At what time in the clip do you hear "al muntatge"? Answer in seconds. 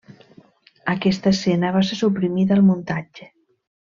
2.57-3.31